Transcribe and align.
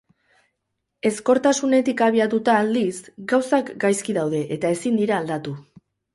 Ezkortasunetik 1.09 2.01
abiatuta, 2.05 2.55
aldiz, 2.63 2.95
gauzak 3.35 3.71
gaizki 3.85 4.19
daude 4.19 4.43
eta 4.59 4.75
ezin 4.79 5.01
dira 5.05 5.21
aldatu. 5.21 5.57